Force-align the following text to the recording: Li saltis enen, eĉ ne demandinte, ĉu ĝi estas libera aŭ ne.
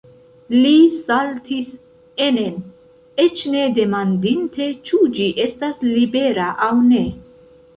Li 0.51 0.69
saltis 0.99 1.67
enen, 2.27 2.57
eĉ 3.25 3.43
ne 3.57 3.61
demandinte, 3.77 4.71
ĉu 4.89 5.01
ĝi 5.19 5.29
estas 5.47 5.81
libera 5.91 6.49
aŭ 6.69 6.73
ne. 6.89 7.05